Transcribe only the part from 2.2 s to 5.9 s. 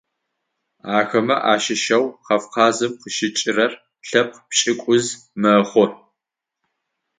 Кавказым къыщыкӏырэр лъэпкъ пшӏыкӏуз мэхъу.